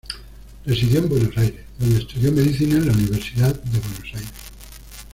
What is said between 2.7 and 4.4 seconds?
en la Universidad de Buenos Aires.